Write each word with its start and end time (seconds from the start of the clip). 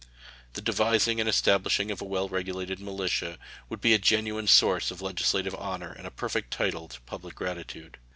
The 0.53 0.63
devising 0.63 1.19
and 1.19 1.29
establishing 1.29 1.91
of 1.91 2.01
a 2.01 2.05
well 2.05 2.27
regulated 2.27 2.79
militia 2.79 3.37
would 3.69 3.81
be 3.81 3.93
a 3.93 3.99
genuine 3.99 4.47
source 4.47 4.89
of 4.89 4.99
legislative 4.99 5.53
honor 5.53 5.91
and 5.93 6.07
a 6.07 6.09
perfect 6.09 6.49
title 6.49 6.87
to 6.87 7.01
public 7.01 7.35
gratitude. 7.35 7.99